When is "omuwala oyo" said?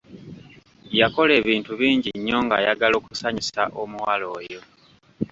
3.81-4.59